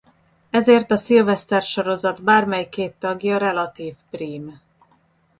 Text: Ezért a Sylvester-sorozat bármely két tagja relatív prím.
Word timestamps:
Ezért 0.49 0.91
a 0.91 0.95
Sylvester-sorozat 0.95 2.23
bármely 2.23 2.69
két 2.69 2.93
tagja 2.93 3.37
relatív 3.37 3.95
prím. 4.09 4.61